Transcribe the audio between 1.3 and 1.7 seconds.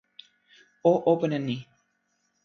e ni!